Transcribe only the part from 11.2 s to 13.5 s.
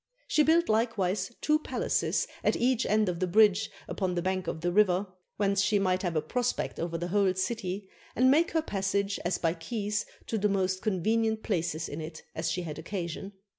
ient places in it as she had occasion.